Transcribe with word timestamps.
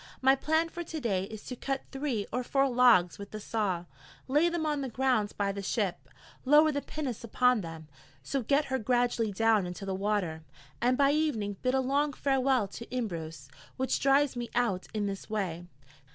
My 0.19 0.35
plan 0.35 0.67
for 0.67 0.83
to 0.83 0.99
day 0.99 1.25
is 1.25 1.43
to 1.43 1.55
cut 1.55 1.83
three 1.91 2.25
or 2.33 2.43
four 2.43 2.67
logs 2.67 3.19
with 3.19 3.29
the 3.29 3.39
saw, 3.39 3.85
lay 4.27 4.49
them 4.49 4.65
on 4.65 4.81
the 4.81 4.89
ground 4.89 5.31
by 5.37 5.51
the 5.51 5.61
ship, 5.61 6.09
lower 6.43 6.71
the 6.71 6.81
pinnace 6.81 7.23
upon 7.23 7.61
them, 7.61 7.87
so 8.23 8.41
get 8.41 8.65
her 8.73 8.79
gradually 8.79 9.31
down 9.31 9.67
into 9.67 9.85
the 9.85 9.93
water, 9.93 10.41
and 10.81 10.97
by 10.97 11.11
evening 11.11 11.57
bid 11.61 11.75
a 11.75 11.81
long 11.81 12.13
farewell 12.13 12.67
to 12.69 12.89
Imbros, 12.89 13.47
which 13.77 13.99
drives 13.99 14.35
me 14.35 14.49
out 14.55 14.87
in 14.91 15.05
this 15.05 15.29
way. 15.29 15.67